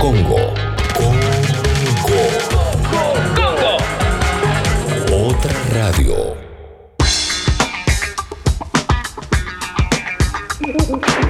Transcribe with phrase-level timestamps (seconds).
[0.00, 1.27] Congo.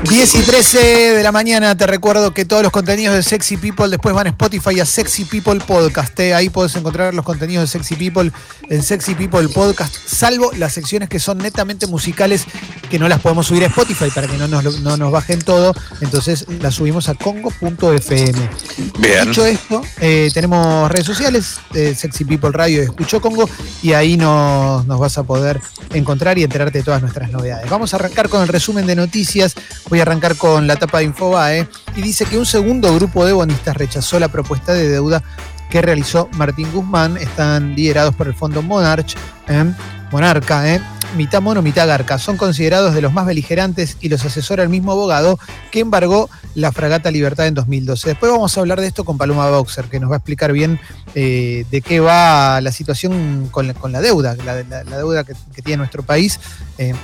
[0.04, 0.78] 10 y 13
[1.14, 4.30] de la mañana, te recuerdo que todos los contenidos de Sexy People después van a
[4.30, 6.18] Spotify a Sexy People Podcast.
[6.20, 6.34] ¿eh?
[6.34, 8.30] Ahí puedes encontrar los contenidos de Sexy People
[8.70, 12.44] en Sexy People Podcast, salvo las secciones que son netamente musicales
[12.88, 15.74] que no las podemos subir a Spotify para que no nos, no nos bajen todo.
[16.00, 18.50] Entonces las subimos a congo.fm.
[18.98, 19.24] Bien.
[19.26, 23.48] Dicho esto, eh, tenemos redes sociales, eh, Sexy People Radio Escucho Congo,
[23.82, 25.60] y ahí nos, nos vas a poder
[25.92, 27.68] encontrar y enterarte de todas nuestras novedades.
[27.68, 29.54] Vamos a arrancar con el resumen de noticias.
[29.88, 33.32] Voy a arrancar con la tapa de Infobae y dice que un segundo grupo de
[33.32, 35.22] bonistas rechazó la propuesta de deuda
[35.70, 37.16] que realizó Martín Guzmán.
[37.16, 39.14] Están liderados por el Fondo Monarch,
[39.48, 39.72] ¿eh?
[40.10, 40.80] Monarca, ¿eh?
[41.16, 42.18] mitad mono, mitad garca.
[42.18, 45.38] Son considerados de los más beligerantes y los asesora el mismo abogado
[45.70, 48.10] que embargó la fragata Libertad en 2012.
[48.10, 50.80] Después vamos a hablar de esto con Paloma Boxer, que nos va a explicar bien
[51.14, 56.40] eh, de qué va la situación con la, deuda, la, deuda que, tiene nuestro país,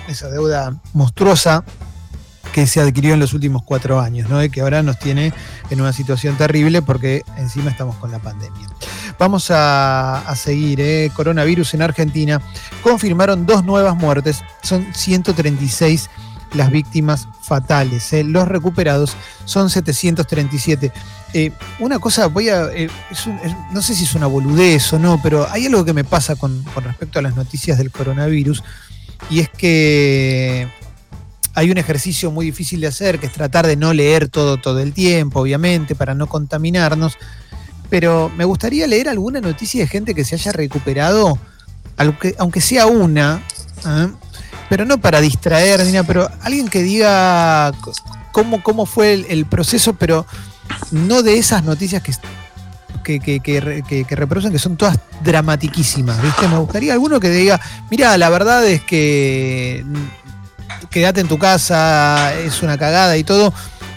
[0.09, 1.65] esa deuda monstruosa
[2.55, 4.41] que se adquirió en los últimos cuatro años, ¿no?
[4.41, 5.33] Y que ahora nos tiene
[5.71, 8.69] en una situación terrible porque encima estamos con la pandemia.
[9.19, 11.11] Vamos a, seguir, ¿eh?
[11.17, 12.41] Coronavirus en Argentina.
[12.81, 16.09] Confirmaron dos nuevas muertes, son 136
[16.53, 18.13] las víctimas fatales.
[18.13, 18.23] ¿eh?
[18.23, 19.17] Los recuperados
[19.47, 20.93] son 737.
[21.33, 22.67] Eh, una cosa, voy a.
[22.73, 22.89] eh,
[23.73, 26.65] no sé si es una boludez o no, pero hay algo que me pasa con
[26.77, 28.63] respecto a las noticias del coronavirus,
[29.29, 30.69] y es que
[31.55, 34.81] hay un ejercicio muy difícil de hacer, que es tratar de no leer todo todo
[34.81, 37.17] el tiempo, obviamente, para no contaminarnos.
[37.91, 41.39] Pero me gustaría leer alguna noticia de gente que se haya recuperado,
[41.97, 43.41] aunque, sea una,
[43.87, 44.09] ¿eh?
[44.69, 47.73] pero no para distraer, ni nada, pero alguien que diga
[48.33, 50.27] cómo, cómo fue el, proceso, pero
[50.91, 52.13] no de esas noticias que,
[53.05, 56.49] que, que, que que- reproducen, que son todas dramatiquísimas, ¿viste?
[56.49, 57.61] Me gustaría alguno que diga,
[57.91, 59.85] mira, la verdad es que
[60.91, 63.53] quédate en tu casa, es una cagada y todo,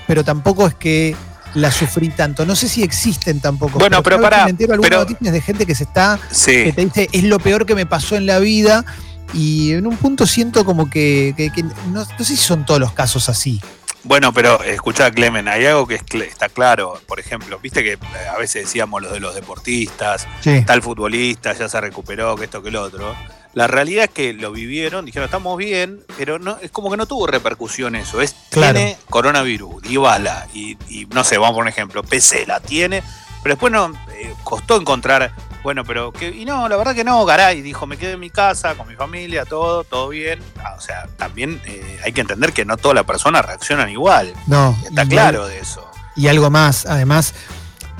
[0.08, 1.16] pero tampoco es que
[1.54, 2.46] la sufrí tanto.
[2.46, 3.80] No sé si existen tampoco.
[3.80, 6.72] Bueno, pero que pará, me entero pero- de gente que se está que Sí.
[6.74, 8.86] te dice es lo peor que me pasó en la vida
[9.34, 12.80] y en un punto siento como que, que- que no, no sé si son todos
[12.80, 13.62] los casos así.
[14.04, 17.02] Bueno, pero escuchá, Clemen, hay algo que es está claro.
[17.08, 18.00] Por ejemplo, viste que eh,
[18.34, 20.62] a veces decíamos los de los deportistas, Sí.
[20.66, 23.16] tal futbolista ya se recuperó, que esto, que lo otro.
[23.58, 27.08] La realidad es que lo vivieron, dijeron, estamos bien, pero no es como que no
[27.08, 28.22] tuvo repercusión eso.
[28.22, 28.76] Es, Claro.
[28.76, 33.02] Tiene coronavirus, Dybala, y, y no sé, vamos por un ejemplo, PC la tiene,
[33.42, 37.26] pero después no, eh, costó encontrar, bueno, pero, que, y no, la verdad que no,
[37.26, 40.40] Garay dijo, me quedé en mi casa, con mi familia, todo, todo bien.
[40.64, 44.36] Ah, o sea, también eh, hay que entender que no todas las personas reaccionan igual.
[44.46, 44.78] No.
[44.88, 45.84] Está claro de eso.
[46.16, 47.34] Y algo más, además,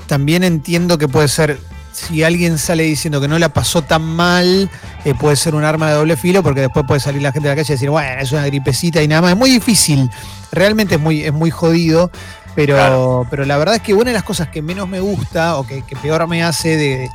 [0.06, 1.58] también entiendo que puede ser,
[2.06, 4.70] si alguien sale diciendo que no la pasó tan mal,
[5.04, 7.54] eh, puede ser un arma de doble filo, porque después puede salir la gente de
[7.54, 9.30] la calle y decir, bueno, es una gripecita y nada más.
[9.32, 10.08] Es muy difícil,
[10.52, 12.10] realmente es muy, es muy jodido,
[12.54, 13.26] pero, Claro.
[13.30, 15.82] pero la verdad es que una de las cosas que menos me gusta o que,
[15.82, 17.08] que peor me hace de,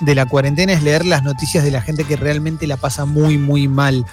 [0.00, 3.38] de la cuarentena es leer las noticias de la gente que realmente la pasa muy,
[3.38, 4.04] muy mal.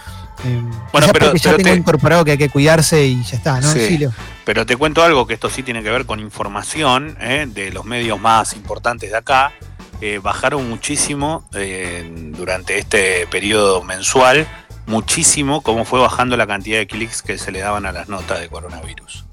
[0.45, 0.61] Eh,
[0.93, 3.71] Bueno, pero- ya pero tengo te- incorporado que hay que cuidarse y ya está, ¿no?
[3.73, 3.99] Sí.
[4.45, 7.45] Pero te cuento algo que esto sí tiene que ver con información ¿eh?
[7.47, 9.51] de los medios más importantes de acá.
[10.01, 14.47] Eh, bajaron muchísimo eh, durante este periodo mensual,
[14.87, 18.39] muchísimo cómo fue bajando la cantidad de clics que se le daban a las notas
[18.39, 19.25] de coronavirus.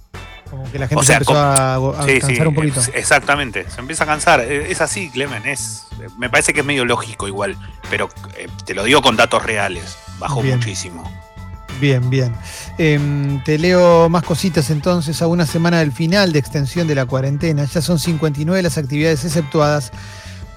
[0.50, 2.81] Como que la gente O sea, se empezó a, a Sí, cansar sí, un poquito.
[2.81, 3.66] es- exactamente.
[3.69, 4.41] Se empieza a cansar.
[4.41, 5.44] Eh, Es así, Clemen.
[5.47, 5.82] Es,
[6.19, 7.56] me parece que es medio lógico igual,
[7.91, 9.97] pero eh, te lo digo con datos reales.
[10.19, 10.56] Bajó Bien.
[10.59, 11.03] muchísimo.
[11.81, 12.34] Bien, bien.
[12.78, 17.06] Em, te leo más cositas entonces a una semana del final de extensión de la
[17.06, 17.65] cuarentena.
[17.65, 19.91] Ya son 59 las actividades exceptuadas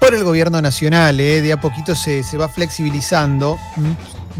[0.00, 1.20] por el gobierno nacional.
[1.20, 1.42] ¿eh?
[1.42, 3.58] De a poquito se, se va flexibilizando.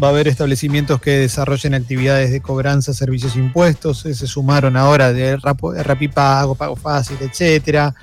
[0.01, 4.05] Va a haber establecimientos que desarrollen actividades de cobranza, servicios e impuestos.
[4.05, 7.93] eh, se sumaron ahora de, Rapipago, Pago Fácil, etcétera.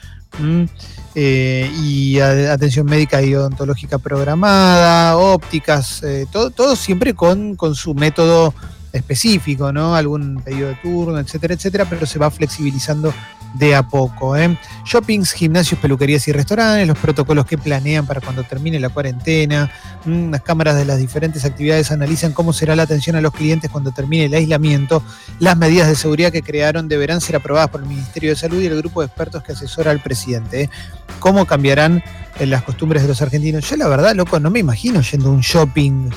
[1.15, 7.95] Eh, y atención médica y odontológica programada, ópticas, eh, todo, todo siempre con, con su
[7.95, 8.55] método
[8.93, 9.97] específico, ¿no?
[9.97, 13.13] Algún pedido de turno, etcétera, etcétera, pero se va flexibilizando
[13.55, 14.37] de a poco.
[14.37, 14.57] ¿eh?
[14.85, 19.71] Shoppings, gimnasios, peluquerías y restaurantes, los protocolos que planean para cuando termine la cuarentena,
[20.05, 23.71] mm, las cámaras de las diferentes actividades analizan cómo será la atención a los clientes
[23.71, 25.03] cuando termine el aislamiento,
[25.39, 28.67] las medidas de seguridad que crearon deberán ser aprobadas por el Ministerio de Salud y
[28.67, 30.63] el grupo de expertos que asesora al presidente.
[30.63, 30.71] ¿eh?
[31.19, 32.03] ¿Cómo cambiarán
[32.39, 33.69] eh, las costumbres de los argentinos?
[33.69, 36.11] Yo la verdad, loco, no me imagino yendo a un shopping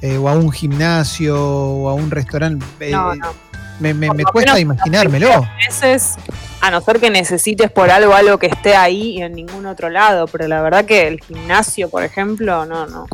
[0.00, 2.64] eh, o a un gimnasio o a un restaurante.
[3.14, 3.18] eh.
[3.80, 5.46] Me, me- me cuesta imaginármelo.
[5.66, 6.14] Meses
[6.60, 9.90] A no ser que necesites por algo algo que esté ahí y en ningún otro
[9.90, 13.06] lado, pero la verdad que el gimnasio, por ejemplo, no, no.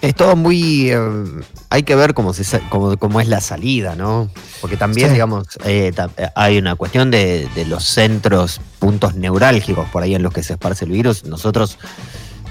[0.00, 0.90] Es todo muy.
[0.90, 0.98] eh,
[1.70, 4.28] hay que ver cómo, se, cómo, cómo es la salida, ¿no?
[4.60, 5.12] Porque también, Sí.
[5.12, 10.24] digamos, eh, eh, hay una cuestión de, de los centros, puntos neurálgicos por ahí en
[10.24, 11.22] los que se esparce el virus.
[11.24, 11.78] Nosotros,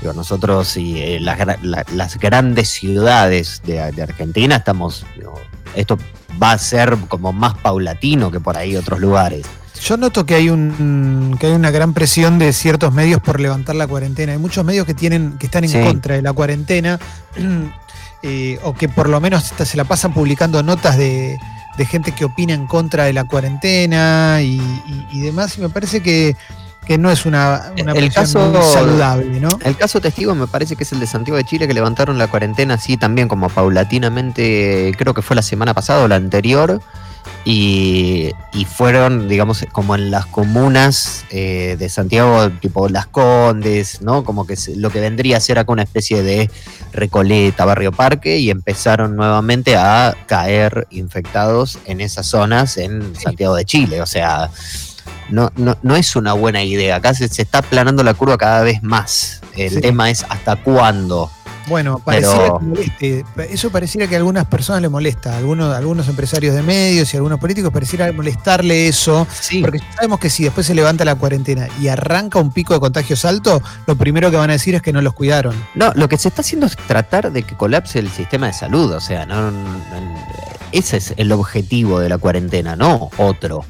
[0.01, 5.05] digo, nosotros y eh, las, la- las grandes ciudades de, de Argentina estamos.
[5.15, 5.39] digo,
[5.75, 5.97] esto
[6.41, 9.45] va a ser como más paulatino que por ahí otros lugares.
[9.83, 13.75] Yo noto que hay un que hay una gran presión de ciertos medios por levantar
[13.75, 14.31] la cuarentena.
[14.33, 15.79] Hay muchos medios que tienen que están en Sí.
[15.81, 16.99] contra de la cuarentena
[18.23, 21.37] eh, o que por lo menos hasta se la pasan publicando notas de,
[21.77, 25.57] de gente que opina en contra de la cuarentena y, y- y demás.
[25.57, 26.35] Y me parece que,
[26.85, 29.49] que no es una, una El caso- muy saludable, ¿no?
[29.63, 32.27] El caso testigo me parece que es el de Santiago de Chile, que levantaron la
[32.27, 36.81] cuarentena así también como paulatinamente, creo que fue la semana pasada o la anterior,
[37.45, 44.23] y, y fueron, digamos, como en las comunas eh, de Santiago, tipo Las Condes, ¿no?
[44.23, 46.49] Como que se- lo que vendría a ser acá una especie de
[46.93, 53.65] Recoleta, Barrio Parque, y empezaron nuevamente a caer infectados en esas zonas en Santiago de
[53.65, 54.49] Chile, o sea...
[55.31, 56.97] No, no, no es una buena idea.
[56.97, 59.41] Acá se, se está aplanando la curva cada vez más.
[59.55, 59.81] El Sí.
[59.81, 61.31] tema es hasta cuándo.
[61.67, 63.23] Bueno, pareciera Pero- que.
[63.51, 65.33] Eso pareciera que a algunas personas le molesta.
[65.33, 69.27] A algunos, a algunos empresarios de medios y a algunos políticos pareciera molestarle eso.
[69.39, 72.79] Sí, Porque sabemos que si después se levanta la cuarentena y arranca un pico de
[72.79, 75.53] contagios alto, lo primero que van a decir es que no los cuidaron.
[75.75, 78.91] no, lo que se está haciendo es tratar de que colapse el sistema de salud.
[78.93, 79.81] O sea, no, no-
[80.71, 83.65] ese es el objetivo de la cuarentena, no otro.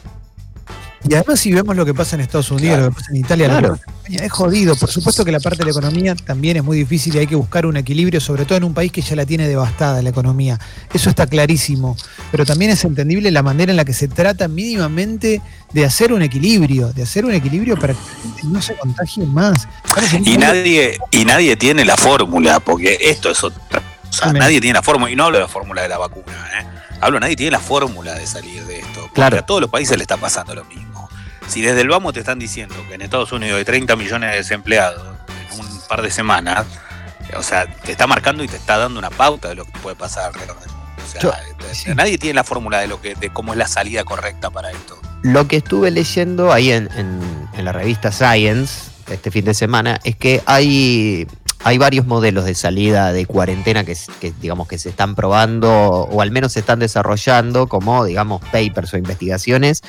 [1.08, 2.84] Y además si vemos lo que pasa en Estados Unidos, Claro.
[2.86, 3.74] lo que pasa en Italia, lo que Claro.
[3.76, 4.76] pasa en España, es jodido.
[4.76, 7.36] Por supuesto que la parte de la economía también es muy difícil y hay que
[7.36, 10.60] buscar un equilibrio, sobre todo en un país que ya la tiene devastada la economía.
[10.94, 11.98] Eso está clarísimo.
[12.32, 15.42] Pero también es entendible la manera en la que se trata mínimamente
[15.74, 19.26] de hacer un equilibrio, de hacer un equilibrio para que la gente no se contagie
[19.26, 19.68] más.
[20.24, 24.26] Y nadie, y nadie tiene la fórmula, porque esto es otra cosa.
[24.30, 24.40] Amén.
[24.42, 26.66] Nadie tiene la fórmula, y no hablo de la fórmula de la vacuna, ¿eh?
[27.04, 29.10] Hablo, nadie tiene la fórmula de salir de esto.
[29.14, 29.40] Claro.
[29.40, 30.91] a todos los países le está pasando lo mismo.
[31.52, 34.38] Si desde el vamos te están diciendo que en Estados Unidos hay 30 millones de
[34.38, 35.04] desempleados
[35.54, 36.66] en un par de semanas,
[37.38, 39.96] o sea, te está marcando y te está dando una pauta de lo que puede
[39.98, 40.86] pasar alrededor del mundo.
[41.06, 41.90] O sea, Yo- eh, sí.
[41.94, 44.98] nadie tiene la fórmula de lo que, de cómo es la salida correcta para esto.
[45.24, 50.00] Lo que estuve leyendo ahí en, en- en la revista Science este fin de semana
[50.06, 51.28] es que hay,
[51.64, 53.96] hay varios modelos de salida de cuarentena que,
[54.42, 58.98] digamos que se están probando o al menos se están desarrollando como digamos papers o
[58.98, 59.82] investigaciones,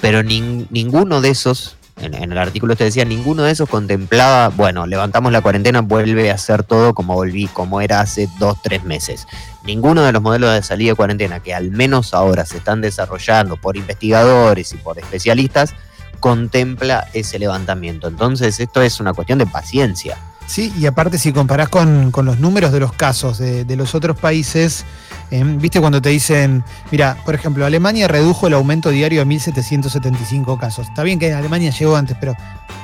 [0.00, 4.50] pero nin- ninguno de esos en, en el artículo usted decía, ninguno de esos contemplaba,
[4.50, 8.84] bueno, levantamos la cuarentena, vuelve a ser todo como volví, como era hace dos, tres
[8.84, 9.26] meses.
[9.64, 13.56] Ninguno de los modelos de salida de cuarentena que al menos ahora se están desarrollando
[13.56, 15.74] por investigadores y por especialistas,
[16.20, 18.08] contempla ese levantamiento.
[18.08, 20.18] Entonces, esto es una cuestión de paciencia.
[20.46, 23.94] Sí, y aparte si comparás con, con los números de los casos de, de los
[23.96, 24.84] otros países,
[25.32, 26.62] eh, viste cuando te dicen,
[26.92, 30.86] mira, por ejemplo, Alemania redujo el aumento diario a 1.775 casos.
[30.88, 32.34] Está bien que Alemania llegó antes, pero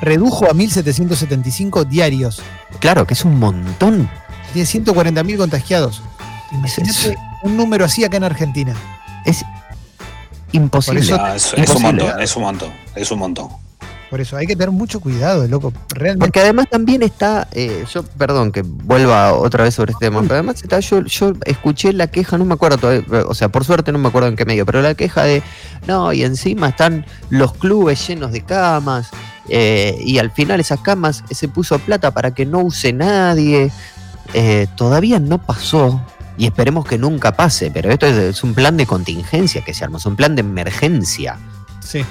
[0.01, 2.43] redujo a 1.775 diarios.
[2.81, 4.11] Claro que es un montón.
[4.53, 6.03] Tiene 140.000 contagiados.
[6.51, 8.75] Imagínate un número así acá en Argentina.
[9.25, 9.45] Es
[10.51, 11.01] imposible.
[11.01, 13.49] Eso- Ah, es, es un montón, es un montón, es un montón.
[14.13, 15.73] Por eso hay que tener mucho cuidado, loco.
[15.95, 16.27] Realmente.
[16.27, 20.35] Porque además también está, eh, yo, perdón que vuelva otra vez sobre este tema, pero
[20.35, 23.91] además está, yo, yo escuché la queja, no me acuerdo todavía, o sea, por suerte
[23.91, 25.43] no me acuerdo en qué medio, pero la queja de,
[25.87, 29.09] no, y encima están los clubes llenos de camas,
[29.49, 33.73] eh, y al final esas camas se puso plata para que no use nadie,
[34.35, 36.03] Eh, todavía no pasó,
[36.37, 39.85] y esperemos que nunca pase, pero esto es, es un plan de contingencia que se
[39.85, 41.39] arma, es un plan de emergencia.
[41.81, 42.05] Sí,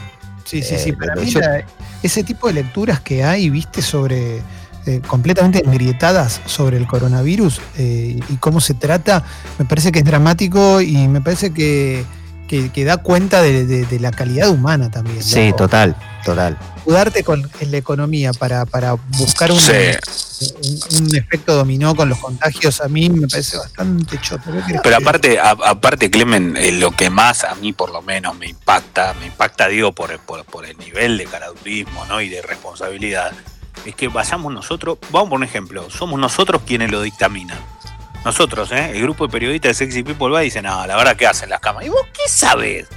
[0.45, 0.91] sí, sí, Eh, sí.
[0.93, 1.63] Para pero mí yo- la-
[2.03, 4.41] ese tipo de lecturas que hay, viste, sobre
[4.87, 9.23] eh, completamente engrietadas sobre el coronavirus eh, y cómo se trata,
[9.59, 12.03] me parece que es dramático y me parece que,
[12.51, 15.23] que- que da cuenta de, de- de la calidad humana también.
[15.23, 16.57] Sí, total, total.
[16.75, 19.71] Escudarte con en la economía para, para buscar un, Sí.
[20.91, 24.51] un- un efecto dominó con los contagios, a mí me parece bastante choto.
[24.51, 28.01] ¿Qué querés Pero aparte, a- aparte Clemen, eh, lo que más a mí por lo
[28.01, 32.19] menos me impacta, me impacta digo por, por, por el nivel de caradurismo ¿no?
[32.19, 33.31] y de responsabilidad,
[33.85, 37.57] es que vayamos nosotros, vamos por un ejemplo, somos nosotros quienes lo dictaminan.
[38.23, 38.91] Nosotros, ¿eh?
[38.93, 41.49] el grupo de periodistas de Sexy People va y dice, no, la verdad, ¿qué hacen
[41.49, 41.85] las camas?
[41.85, 42.87] ¿Y vos qué sabes?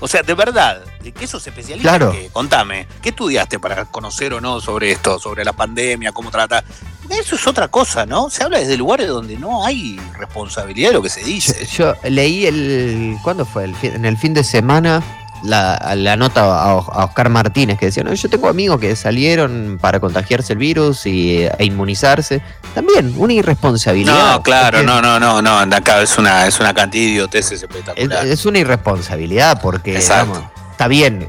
[0.00, 1.88] O sea, de verdad, ¿de qué sos especialista?
[1.96, 2.12] Claro.
[2.12, 2.28] qué?
[2.32, 6.62] Contame, ¿qué estudiaste para conocer o no sobre esto, sobre la pandemia, cómo trata?
[7.08, 8.28] Eso es otra cosa, ¿no?
[8.28, 11.64] Se habla desde lugares donde no hay responsabilidad de lo que se Yo, dice.
[11.66, 13.16] yo leí el.
[13.22, 13.64] ¿Cuándo fue?
[13.64, 15.02] El fin- en el fin de semana.
[15.44, 19.78] La, la nota a, a Oscar Martínez que decía, no, yo tengo amigos que salieron
[19.80, 22.42] para contagiarse el virus y, e inmunizarse.
[22.74, 24.32] También, una irresponsabilidad.
[24.36, 27.52] No, claro, Porque no, no, no, no, acá es una, es una cantidad de idioteces
[27.52, 28.26] Es, espectacular.
[28.26, 30.40] es una irresponsabilidad porque, digamos,
[30.72, 31.26] está bien,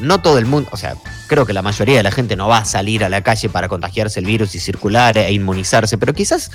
[0.00, 0.94] no todo el mundo, o sea,
[1.26, 3.68] creo que la mayoría de la gente no va a salir a la calle para
[3.68, 6.50] contagiarse el virus y circular e inmunizarse, pero quizás,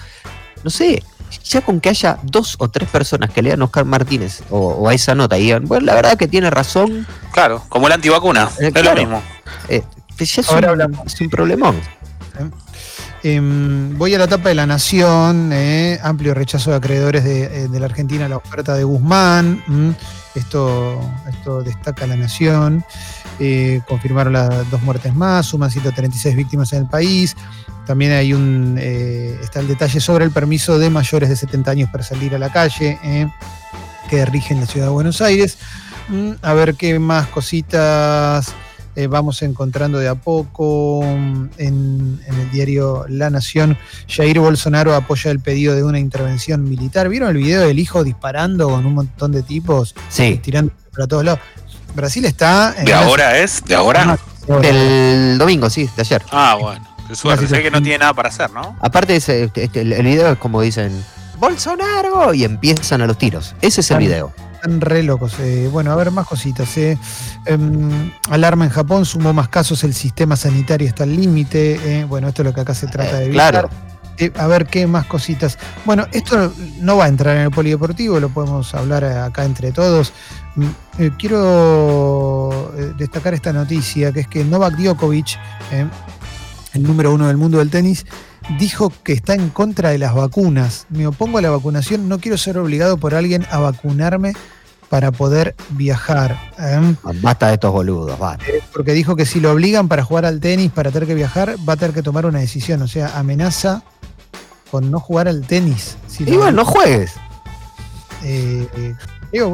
[0.68, 1.02] no sé,
[1.46, 4.90] ya con que haya dos o tres personas que lean a Oscar Martínez o, o
[4.90, 8.50] a esa nota y digan, bueno, la verdad que tiene razón, Claro, como la antivacuna,
[8.60, 8.96] Eh, es claro.
[8.96, 9.22] lo mismo.
[9.70, 9.82] eh,
[10.20, 11.06] ya es Ahora un, hablamos.
[11.14, 11.80] es un problemón.
[13.24, 17.68] Em, voy a la tapa de La Nación, eh, amplio rechazo de acreedores de, eh,
[17.68, 19.64] de la Argentina a la oferta de Guzmán.
[19.68, 19.90] mm,
[20.36, 22.84] esto, esto destaca La Nación.
[23.39, 27.36] Eh, confirmaron las dos muertes más, suman 136 víctimas en el país.
[27.86, 31.89] También hay un eh, está el detalle sobre el permiso de mayores de 70 años
[31.89, 33.27] para salir a la calle, eh,
[34.10, 35.58] que rige en la ciudad de Buenos Aires.
[36.10, 38.53] Mm, a ver qué más cositas
[38.98, 43.77] eh, vamos encontrando de a poco mm, en, en el diario La Nación.
[44.10, 47.08] Jair Bolsonaro apoya el pedido de una intervención militar.
[47.08, 51.24] ¿Vieron el video del hijo disparando con un montón de tipos Sí, tirando para todos
[51.24, 51.39] lados?
[51.98, 53.62] Brasil está en ¿De ahora es?
[53.66, 54.18] ¿De ahora?
[54.62, 56.24] del domingo, sí, de ayer.
[56.32, 56.86] Ah, bueno.
[57.08, 57.48] Qué suerte.
[57.48, 58.75] Sé que no tiene nada para hacer, ¿no?
[58.82, 61.04] Aparte, ese- este, este, el video es como dicen,
[61.39, 63.56] Bolsonaro, y empiezan a los tiros.
[63.62, 64.34] Ese es el video.
[64.56, 65.36] Están re locos.
[65.39, 65.70] eh.
[65.72, 66.75] Bueno, a ver más cositas.
[66.77, 66.98] eh.
[67.46, 71.80] Em, alarma en Japón, sumó más casos, el sistema sanitario está al límite.
[72.01, 72.04] eh.
[72.06, 73.51] Bueno, esto es lo que acá se trata de Eh, evitar.
[73.51, 73.70] claro.
[74.20, 75.60] Eh, a ver qué más cositas.
[75.86, 80.12] Bueno, esto no va a entrar en el polideportivo, lo podemos hablar acá entre todos.
[80.58, 80.66] Mm,
[80.98, 85.38] eh, quiero eh, destacar esta noticia, que es que Novak Djokovic,
[85.72, 85.88] eh,
[86.74, 88.08] el número uno del mundo del tenis,
[88.58, 90.88] dijo que está en contra de las vacunas.
[90.90, 94.34] Me opongo a la vacunación, no quiero ser obligado por alguien a vacunarme
[94.90, 96.36] para poder viajar.
[96.58, 96.96] ¿eh?
[97.22, 98.40] Basta de estos boludos, va.
[98.74, 101.74] porque dijo que si lo obligan para jugar al tenis, para tener que viajar, va
[101.74, 102.82] a tener que tomar una decisión.
[102.82, 103.84] O sea, amenaza
[104.72, 105.98] con no jugar al tenis.
[106.08, 107.14] Si Igual, no juegues.
[108.24, 108.96] Eh,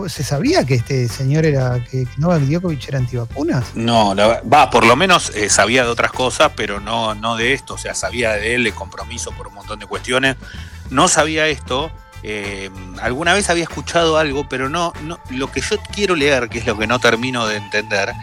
[0.08, 3.65] ¿Se sabía que este señor era, que, que Novak Djokovic era antivacunas?
[3.75, 7.53] No, la- va, por lo menos eh, sabía de otras cosas, pero no, no de
[7.53, 7.74] esto.
[7.74, 10.36] O sea, sabía de él, de compromiso por un montón de cuestiones.
[10.89, 11.91] No sabía esto.
[12.24, 12.70] Eh,
[13.01, 15.20] alguna vez había escuchado algo, pero no, no.
[15.30, 18.13] Lo que yo quiero leer, que es lo que no termino de entender,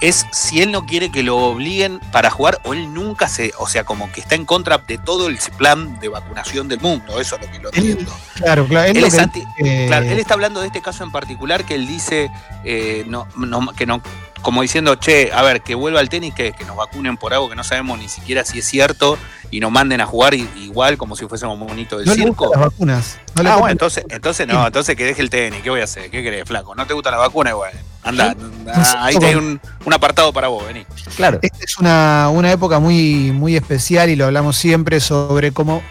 [0.00, 3.52] es si él no quiere que lo obliguen para jugar o él nunca se.
[3.58, 7.20] O sea, como que está en contra de todo el plan de vacunación del mundo.
[7.20, 8.12] Eso es lo que lo entiendo.
[8.34, 8.88] Claro, claro.
[8.88, 11.10] Él, Él lo es que anti- dice, Claro, él está hablando de este caso en
[11.12, 12.30] particular que él dice
[12.64, 14.00] eh, no, no- que no,
[14.42, 17.48] como diciendo, che, a ver, que vuelva al tenis, que, que nos vacunen por algo
[17.48, 19.18] que no sabemos ni siquiera si es cierto
[19.50, 22.44] y nos manden a jugar i- igual como si fuésemos monitos del no le circo.
[22.46, 23.18] gustan las vacunas.
[23.34, 25.84] No le ah, bueno, entonces, entonces no, entonces que deje el tenis, ¿qué voy a
[25.84, 26.10] hacer?
[26.10, 26.74] ¿Qué querés, flaco?
[26.74, 27.50] ¿No te gusta la vacuna?
[27.50, 28.34] Igual, anda,
[28.74, 30.86] ah, ahí hay un, un apartado para vos, vení.
[31.16, 31.38] Claro.
[31.42, 35.82] Esta es una, una época muy, muy especial y lo hablamos siempre sobre cómo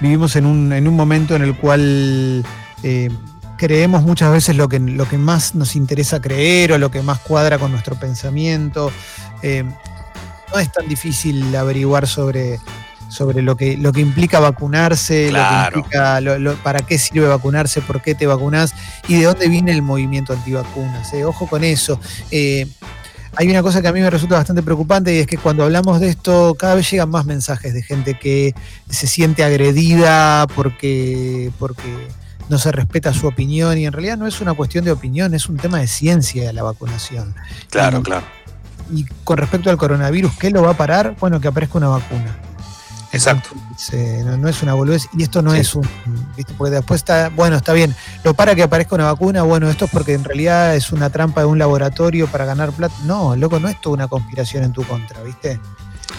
[0.00, 2.44] vivimos en un, en un momento en el cual
[2.82, 3.08] eh,
[3.56, 7.18] creemos muchas veces lo que, lo que más nos interesa creer o lo que más
[7.20, 8.90] cuadra con nuestro pensamiento.
[9.42, 9.64] Eh,
[10.52, 12.58] no es tan difícil averiguar sobre,
[13.08, 15.64] sobre lo, que, lo que implica vacunarse, Claro.
[15.64, 18.74] lo que implica, lo- lo- para qué sirve vacunarse, por qué te vacunás
[19.08, 21.12] y de dónde viene el movimiento antivacunas.
[21.14, 21.24] eh.
[21.24, 21.98] Ojo con eso.
[22.30, 22.66] Eh,
[23.34, 26.00] hay una cosa que a mí me resulta bastante preocupante y es que cuando hablamos
[26.00, 28.54] de esto cada vez llegan más mensajes de gente que
[28.90, 31.82] se siente agredida porque, porque
[32.48, 35.48] no se respeta su opinión y en realidad no es una cuestión de opinión, es
[35.48, 37.34] un tema de ciencia la vacunación.
[37.70, 38.26] Claro, Y- claro.
[38.92, 41.16] Y con respecto al coronavirus, ¿qué lo va a parar?
[41.18, 42.36] Bueno, que aparezca una vacuna.
[43.12, 43.50] Exacto.
[43.76, 45.58] Se- no, no es una boludez y esto no Sí.
[45.60, 45.86] es un,
[46.36, 46.54] ¿viste?
[46.56, 47.94] porque después está, bueno, está bien,
[48.24, 51.42] lo para que aparezca una vacuna, bueno, esto es porque en realidad es una trampa
[51.42, 52.94] de un laboratorio para ganar plata.
[53.04, 55.60] No, loco, no es toda una conspiración en tu contra, ¿viste?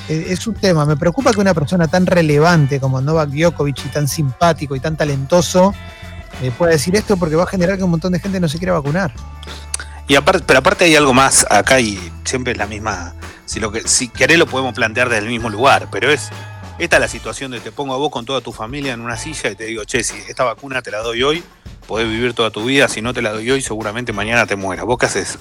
[0.10, 3.90] Eh, Es un tema, me preocupa que una persona tan relevante como Novak Djokovic y
[3.90, 5.74] tan simpático y tan talentoso
[6.42, 8.58] eh, pueda decir esto porque va a generar que un montón de gente no se
[8.58, 9.14] quiera vacunar.
[10.08, 13.14] Y aparte, pero aparte hay algo más acá y siempre es la misma.
[13.46, 16.30] Si lo que si querés lo podemos plantear desde el mismo lugar, pero es
[16.80, 19.16] esta es la situación de te pongo a vos con toda tu familia en una
[19.16, 21.44] silla y te digo, che, si esta vacuna te la doy hoy,
[21.88, 22.88] podés vivir toda tu vida.
[22.88, 24.86] Si no te la doy hoy, seguramente mañana te mueras.
[24.86, 25.38] ¿Vos qué haces?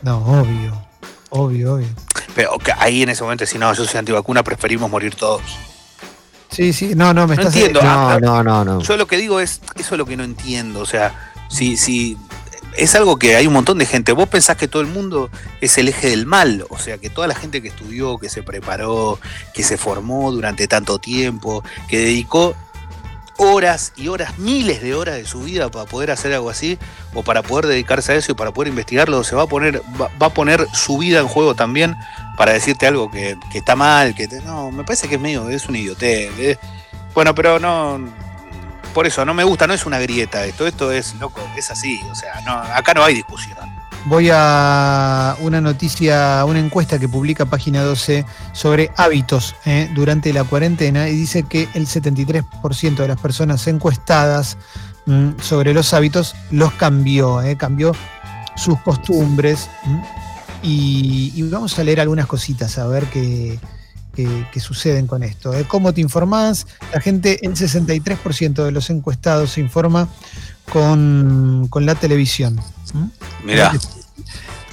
[0.00, 0.86] No, obvio,
[1.30, 1.88] obvio, obvio.
[2.34, 5.42] Pero que ahí en ese momento, si no, yo soy antivacuna, preferimos morir todos.
[6.52, 7.82] Sí, sí, no, no, me No estás entiendo.
[7.82, 8.80] No, ah, no, no, no.
[8.80, 10.80] Yo lo que digo es, eso es lo que no entiendo.
[10.80, 12.18] O sea, si, si
[12.76, 14.12] es algo que hay un montón de gente.
[14.12, 15.30] Vos pensás que todo el mundo
[15.60, 16.66] es el eje del mal.
[16.68, 19.18] O sea, que toda la gente que estudió, que se preparó,
[19.54, 22.54] que se formó durante tanto tiempo, que dedicó
[23.38, 26.78] horas y horas, miles de horas de su vida para poder hacer algo así
[27.14, 30.10] o para poder dedicarse a eso y para poder investigarlo, se va a poner, va,
[30.20, 31.96] va a poner su vida en juego también
[32.36, 35.68] para decirte algo que, está mal, que te- no, me parece que es medio, es
[35.68, 36.58] un idiotez.
[37.14, 37.98] bueno, pero no,
[38.94, 42.00] por eso no me gusta, no es una grieta esto, esto es loco, es así,
[42.10, 42.32] o sea,
[42.76, 43.56] acá no hay discusión.
[44.04, 50.42] Voy a una noticia, una encuesta que publica Página 12 sobre hábitos eh, durante la
[50.42, 54.58] cuarentena y dice que el 73% de las personas encuestadas
[55.06, 57.94] mm, sobre los hábitos los cambió, eh, cambió
[58.56, 59.70] sus costumbres.
[59.84, 60.00] mm,
[60.62, 63.58] y, y vamos a leer algunas cositas a ver qué,
[64.14, 65.52] qué- qué suceden con esto.
[65.54, 65.64] eh.
[65.66, 66.66] ¿Cómo te informás?
[66.92, 70.08] La gente, el 63% de los encuestados se informa
[70.72, 72.60] con, con la televisión.
[72.94, 73.08] ¿m?
[73.44, 73.72] Mirá,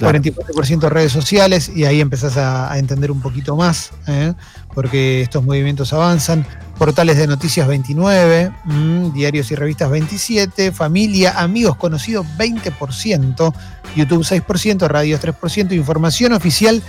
[0.00, 0.18] Claro.
[0.18, 4.32] 44% redes sociales y ahí empezás a, entender un poquito más, ¿eh?
[4.74, 6.46] porque estos movimientos avanzan.
[6.78, 13.52] Portales de noticias 29, mm, diarios y revistas 27, familia, amigos conocidos 20%,
[13.94, 16.82] YouTube 6%, radios 3%, información oficial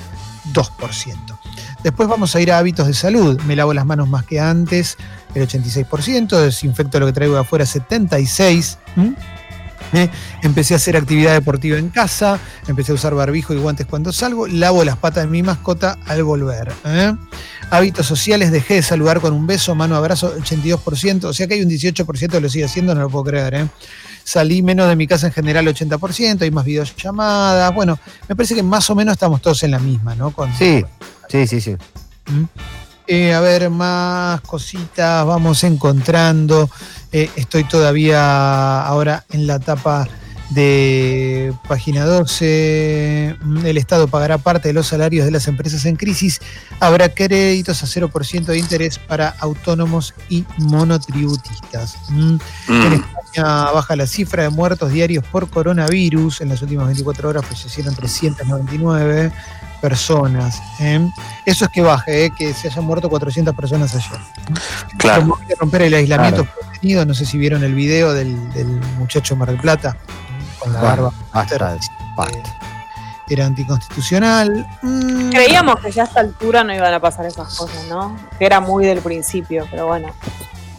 [0.54, 1.42] 2%.
[1.84, 3.42] Después vamos a ir a hábitos de salud.
[3.42, 4.98] Me lavo las manos más que antes,
[5.36, 8.78] el 86%, desinfecto lo que traigo de afuera 76%.
[8.96, 9.16] ¿m?
[9.94, 10.10] ¿Eh?
[10.42, 14.48] Empecé a hacer actividad deportiva en casa, empecé a usar barbijo y guantes cuando salgo,
[14.48, 16.72] lavo las patas de mi mascota al volver.
[16.86, 17.14] ¿eh?
[17.70, 21.62] Hábitos sociales, dejé de saludar con un beso, mano, abrazo, 82%, o sea que hay
[21.62, 23.54] un 18% que lo sigue haciendo, no lo puedo creer.
[23.54, 23.68] ¿eh?
[24.24, 27.98] Salí menos de mi casa en general, 80%, hay más videollamadas, bueno,
[28.28, 30.32] me parece que más o menos estamos todos en la misma, ¿no?
[30.32, 30.84] Con, Sí,
[31.30, 31.76] sí, sí, sí.
[32.28, 32.46] ¿Mm?
[33.14, 36.70] Eh, a ver, más cositas vamos encontrando.
[37.12, 40.08] Eh, estoy todavía ahora en la etapa
[40.52, 43.36] de página 12.
[43.42, 46.40] Mm, El Estado pagará parte de los salarios de las empresas en crisis.
[46.80, 51.98] Habrá créditos a 0% de interés para autónomos y monotributistas.
[52.08, 52.38] Mm.
[52.70, 56.40] En Mm, España baja la cifra de muertos diarios por coronavirus.
[56.40, 59.34] En las últimas 24 horas fallecieron 399
[59.82, 60.62] personas.
[60.80, 61.10] ¿eh?
[61.46, 62.32] Eso es que baje, ¿eh?
[62.38, 64.20] que se hayan muerto 400 personas ayer.
[64.98, 65.22] claro.
[65.24, 68.68] Como que romper el aislamiento prevenido, no sé si vieron el video del, del
[68.98, 69.98] muchacho Mar del Plata
[70.60, 71.14] con la Bueno, barba.
[71.34, 71.78] Basta,
[72.16, 72.58] basta.
[73.30, 74.68] Era anticonstitucional.
[74.82, 78.18] Mm, Creíamos que ya a esta altura no iban a pasar esas cosas, ¿no?
[78.38, 80.14] Que era muy del principio, pero bueno.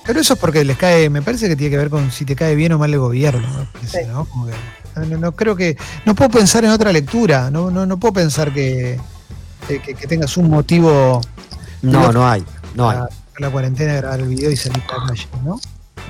[0.05, 2.37] Pero eso es porque les cae, me parece que tiene que ver con si te
[2.37, 3.49] cae bien o mal el gobierno.
[3.59, 4.09] me parece, Sí.
[4.09, 4.27] ¿no?
[4.27, 4.53] Como que-
[4.97, 5.77] no, no- creo que.
[6.07, 7.51] No puedo pensar en otra lectura.
[7.51, 8.99] No, no, no puedo pensar que,
[9.67, 11.21] que, tengas un motivo
[11.83, 12.45] No, no hay.
[12.75, 12.99] No hay.
[13.39, 15.61] la cuarentena, grabar el video y salir para la calle, ¿no?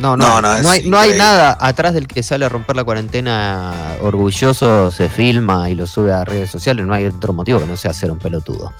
[0.00, 2.82] No, No, no, no, hay, no hay nada atrás del que sale a romper la
[2.84, 6.86] cuarentena orgulloso, se filma y lo sube a redes sociales.
[6.86, 8.72] No hay otro motivo que no sea ser un pelotudo.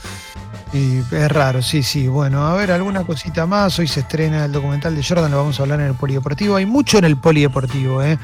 [0.73, 2.09] Y es raro, sí, sí.
[2.09, 3.79] Bueno, a ver, alguna cosita más.
[3.79, 6.57] Hoy se estrena el documental de Jordan, lo vamos a hablar en el polideportivo.
[6.57, 8.19] Hay mucho en el polideportivo, ¿eh?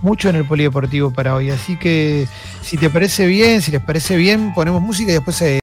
[0.00, 1.50] Mucho en el polideportivo para hoy.
[1.50, 2.28] Así que
[2.62, 5.46] si te parece bien, si les parece bien, ponemos música y después se